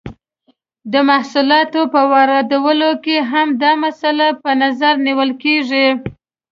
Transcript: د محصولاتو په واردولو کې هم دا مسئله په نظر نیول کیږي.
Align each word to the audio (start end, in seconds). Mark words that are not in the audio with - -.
د 0.91 0.93
محصولاتو 1.09 1.81
په 1.93 2.01
واردولو 2.11 2.91
کې 3.03 3.17
هم 3.31 3.47
دا 3.63 3.71
مسئله 3.85 4.27
په 4.43 4.49
نظر 4.61 4.93
نیول 5.07 5.31
کیږي. 5.43 5.87